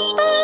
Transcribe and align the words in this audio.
Bye. 0.00 0.39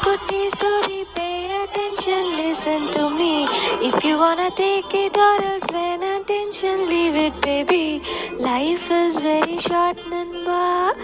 good 0.00 0.20
story, 0.52 1.04
pay 1.14 1.64
attention, 1.64 2.36
listen 2.36 2.90
to 2.92 3.10
me. 3.10 3.46
If 3.88 4.04
you 4.04 4.16
wanna 4.18 4.50
take 4.52 4.94
it 4.94 5.16
or 5.16 5.36
else 5.42 5.68
when 5.70 6.02
attention, 6.02 6.88
leave 6.88 7.16
it, 7.16 7.40
baby. 7.40 8.02
Life 8.38 8.90
is 8.90 9.18
very 9.18 9.58
short, 9.58 9.98
Nanba. 10.12 10.94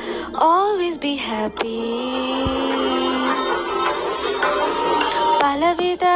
Always 0.50 0.98
be 0.98 1.14
happy. 1.16 1.80
பலவித 5.42 6.06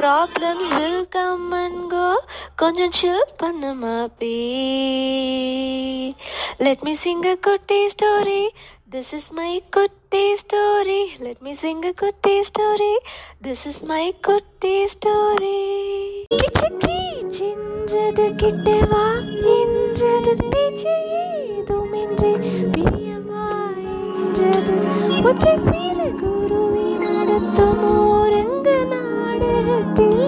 problems 0.00 0.70
will 0.76 1.06
come 1.14 1.48
and 1.60 1.80
go 1.92 2.04
கொஞ்சம் 2.60 2.92
chill 2.98 3.18
பண்ண 3.40 3.72
மாப்பி 3.82 4.36
let 6.64 6.84
me 6.88 6.94
sing 7.04 7.26
a 7.32 7.34
குட்டி 7.46 7.80
story 7.94 8.42
this 8.94 9.10
is 9.18 9.30
my 9.38 9.50
குட்டி 9.76 9.98
குட்டி 10.13 10.33
story 10.41 10.99
let 11.21 11.39
me 11.41 11.51
sing 11.61 11.79
a 11.81 11.91
குட்டி 12.01 12.33
story 12.49 12.89
this 13.45 13.63
is 13.69 13.79
my 13.89 14.03
குட்டி 14.27 14.73
story 14.93 15.55
கிச்சு 16.31 16.67
கீச்சென்றது 16.83 18.25
கிட்ட 18.41 18.75
வா 18.91 19.05
என்றது 19.55 20.33
பேச்சு 20.43 20.93
ஏதுமின்றி 21.21 22.31
பிரியமா 22.75 23.47
என்றது 23.95 24.75
ஒற்றை 25.23 25.55
சீர 25.67 25.97
குருவி 26.21 26.87
நடத்தும் 27.05 27.83
ஓரங்க 27.95 28.69
நாடகத்தில் 28.93 30.21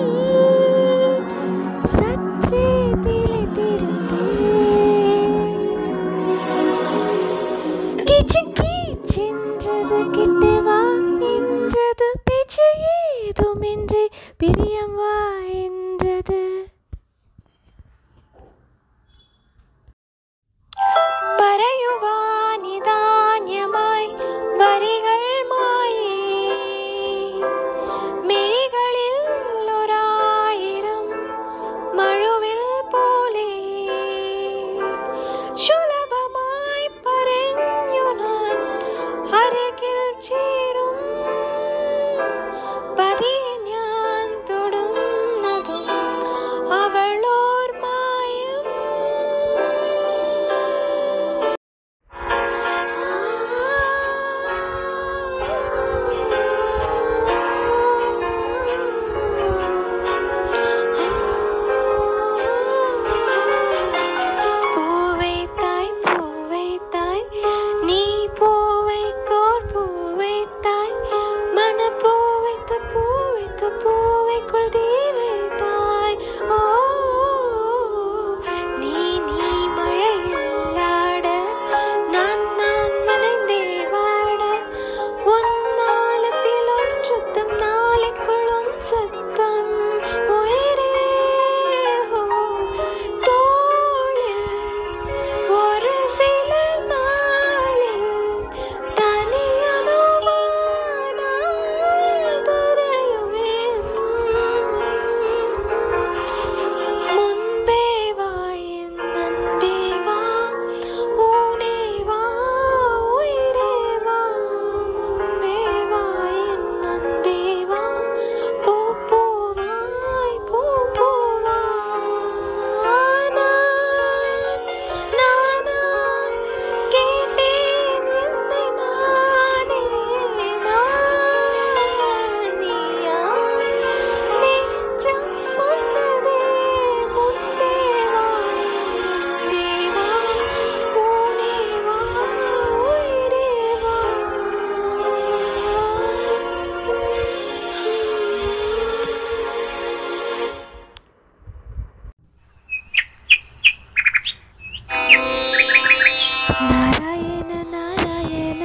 नारायण 156.47 157.51
नारायण 157.69 158.59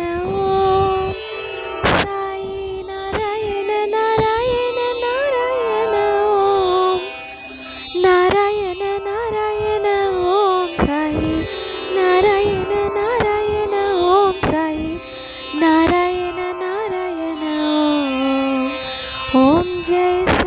सा 1.84 2.18
नारायण 2.88 3.70
नारायण 3.90 4.80
नारायण 5.00 5.94
नारायण 8.02 8.82
नारायणं 9.06 10.76
सा 10.76 11.00
नारायण 11.96 12.74
नारायण 12.96 13.74
ॐ 13.74 14.30
सा 14.44 14.66
नारायण 15.54 16.38
नारायण 16.60 17.42
ॐ 19.36 19.82
जय 19.88 20.39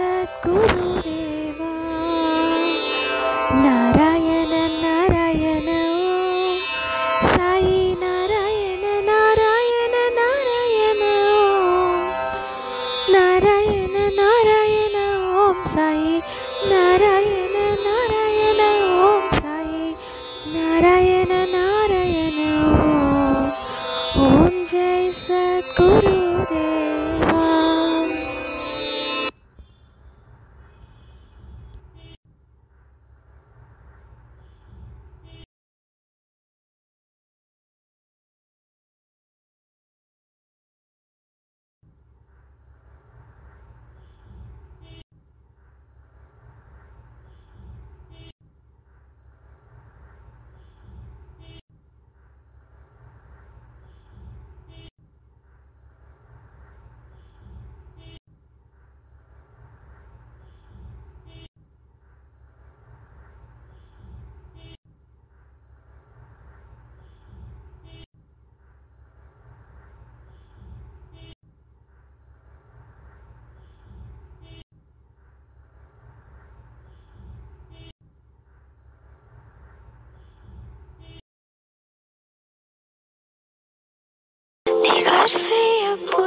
I 85.23 85.27
see. 85.27 86.22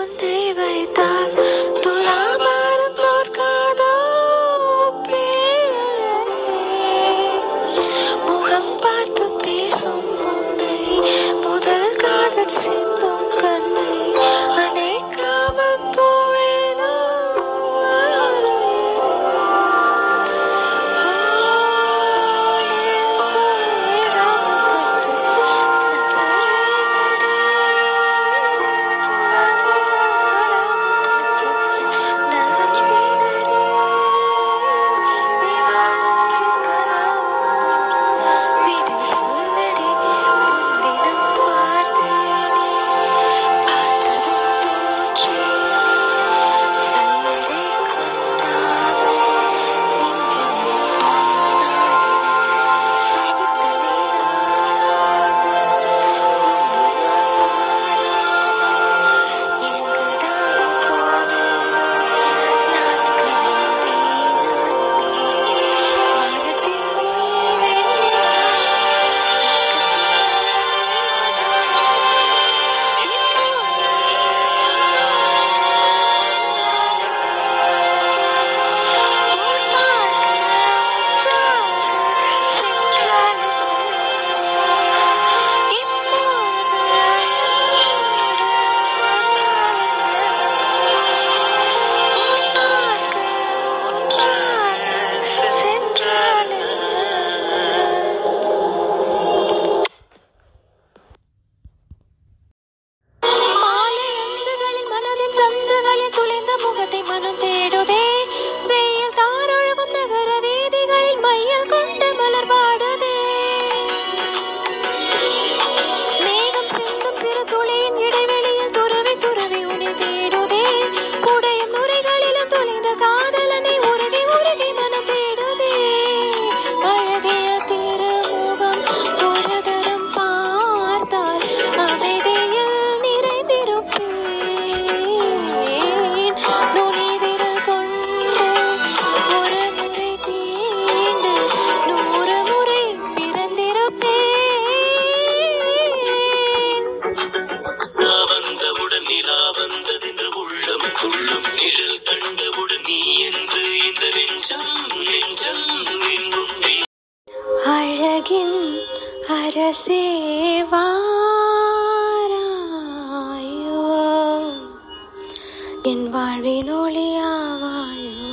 என் 165.86 166.06
வாழ்வின் 166.10 166.70
ஒளியாவாயோ 166.72 168.30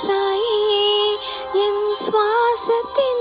சாயே 0.05 0.61
என் 1.65 1.85
சுவாசத்தின் 1.95 3.16